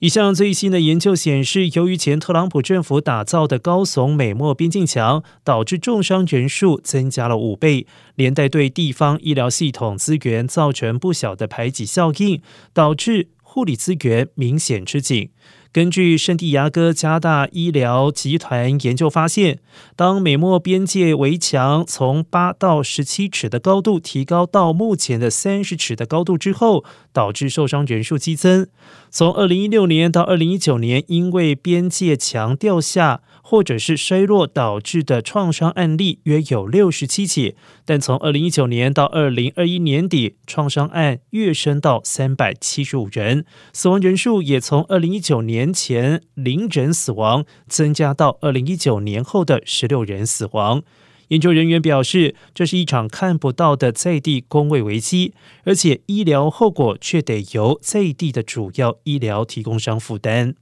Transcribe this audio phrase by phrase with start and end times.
[0.00, 7.84] 一项最新的研究显示，由于前特朗普政府打造的高耸美墨边境墙，导致重伤人数增加了五倍，
[8.14, 12.40] 连带对地方医疗系统资源造成不小的排挤效应，
[12.72, 15.30] 导致护理资源明显吃紧。
[15.70, 19.58] 根据圣地亚哥加大医疗集团研究发现，
[19.94, 28.66] 当美墨边界围墙从八到十七尺的高度提高到目前的三十尺的高度之后，导致受伤人数激增。
[29.10, 37.54] 从二零一六年到二零一九年，因为边界墙掉下或者是衰落导致的创伤案例约有六十七起，
[37.84, 50.84] 但从二零一九年到二零二一年底，创伤案跃升到三百七十五人，死亡人数也从二零一九年年前零人死亡增加到二零一九年后的十六人死亡。
[51.28, 55.34] 研究人员表示，这是一场看不到的在地工位危机，
[55.64, 60.54] 而且医疗后果却得由在地的主要医疗提供商负担。